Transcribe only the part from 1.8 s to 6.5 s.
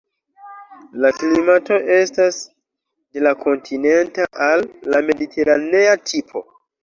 estas de la kontinenta al la mediteranea tipo.